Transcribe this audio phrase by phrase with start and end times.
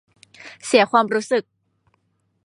[0.65, 1.43] เสียความรู้สึก